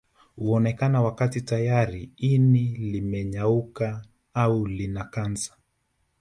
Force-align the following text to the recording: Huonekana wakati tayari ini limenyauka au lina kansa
Huonekana 0.37 1.01
wakati 1.01 1.41
tayari 1.41 2.09
ini 2.17 2.61
limenyauka 2.77 4.05
au 4.33 4.67
lina 4.67 5.03
kansa 5.03 5.57